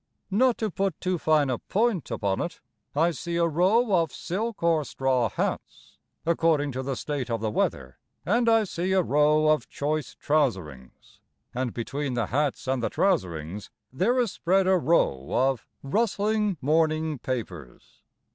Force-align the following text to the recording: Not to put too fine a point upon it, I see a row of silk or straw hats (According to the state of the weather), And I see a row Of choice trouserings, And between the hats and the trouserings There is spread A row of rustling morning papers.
Not 0.31 0.57
to 0.57 0.71
put 0.71 0.99
too 0.99 1.19
fine 1.19 1.51
a 1.51 1.59
point 1.59 2.09
upon 2.09 2.41
it, 2.41 2.59
I 2.95 3.11
see 3.11 3.35
a 3.35 3.45
row 3.47 3.95
of 4.01 4.11
silk 4.11 4.63
or 4.63 4.83
straw 4.83 5.29
hats 5.29 5.99
(According 6.25 6.71
to 6.71 6.81
the 6.81 6.95
state 6.95 7.29
of 7.29 7.39
the 7.39 7.51
weather), 7.51 7.99
And 8.25 8.49
I 8.49 8.63
see 8.63 8.93
a 8.93 9.03
row 9.03 9.49
Of 9.49 9.69
choice 9.69 10.15
trouserings, 10.15 11.19
And 11.53 11.71
between 11.71 12.15
the 12.15 12.25
hats 12.25 12.67
and 12.67 12.81
the 12.81 12.89
trouserings 12.89 13.69
There 13.93 14.19
is 14.19 14.31
spread 14.31 14.65
A 14.65 14.75
row 14.75 15.31
of 15.35 15.67
rustling 15.83 16.57
morning 16.61 17.19
papers. 17.19 18.01